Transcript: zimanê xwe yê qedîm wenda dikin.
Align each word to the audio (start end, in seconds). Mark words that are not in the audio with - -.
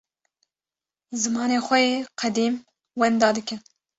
zimanê 1.21 1.57
xwe 1.65 1.77
yê 1.89 1.95
qedîm 2.19 2.53
wenda 2.99 3.29
dikin. 3.35 3.59